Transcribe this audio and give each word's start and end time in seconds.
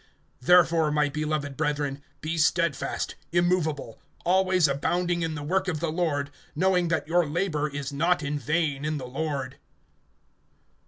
(58)Therefore, 0.43 0.91
my 0.91 1.09
beloved 1.09 1.55
brethren, 1.55 2.01
be 2.21 2.35
steadfast, 2.35 3.13
immovable, 3.31 3.99
always 4.25 4.67
abounding 4.67 5.21
in 5.21 5.35
the 5.35 5.43
work 5.43 5.67
of 5.67 5.79
the 5.79 5.91
Lord, 5.91 6.31
knowing 6.55 6.87
that 6.87 7.07
your 7.07 7.27
labor 7.27 7.69
is 7.69 7.93
not 7.93 8.23
in 8.23 8.39
vain 8.39 8.83
in 8.83 8.97
the 8.97 9.05
Lord. 9.05 9.57